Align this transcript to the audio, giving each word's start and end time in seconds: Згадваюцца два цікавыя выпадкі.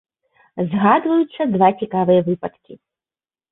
Згадваюцца 0.71 1.41
два 1.57 1.69
цікавыя 1.83 2.21
выпадкі. 2.33 2.73